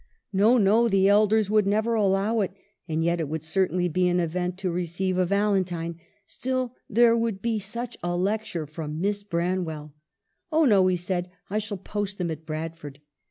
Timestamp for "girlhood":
0.31-0.33